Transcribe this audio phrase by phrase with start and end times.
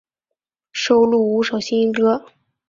[0.71, 2.25] 收录五首新歌。